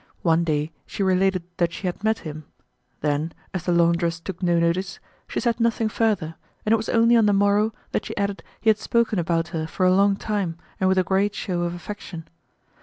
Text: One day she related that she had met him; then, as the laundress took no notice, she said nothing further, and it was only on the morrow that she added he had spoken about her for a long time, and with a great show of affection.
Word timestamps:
One 0.23 0.43
day 0.43 0.71
she 0.87 1.03
related 1.03 1.43
that 1.57 1.71
she 1.71 1.85
had 1.85 2.03
met 2.03 2.17
him; 2.17 2.45
then, 3.01 3.33
as 3.53 3.65
the 3.65 3.71
laundress 3.71 4.19
took 4.19 4.41
no 4.41 4.57
notice, 4.57 4.99
she 5.27 5.39
said 5.39 5.59
nothing 5.59 5.89
further, 5.89 6.33
and 6.65 6.73
it 6.73 6.75
was 6.75 6.89
only 6.89 7.15
on 7.15 7.27
the 7.27 7.33
morrow 7.33 7.71
that 7.91 8.07
she 8.07 8.17
added 8.17 8.41
he 8.61 8.71
had 8.71 8.79
spoken 8.79 9.19
about 9.19 9.49
her 9.49 9.67
for 9.67 9.85
a 9.85 9.93
long 9.93 10.15
time, 10.15 10.57
and 10.79 10.87
with 10.89 10.97
a 10.97 11.03
great 11.03 11.35
show 11.35 11.61
of 11.61 11.75
affection. 11.75 12.27